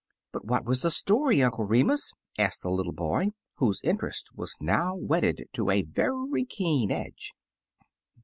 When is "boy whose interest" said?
2.91-4.31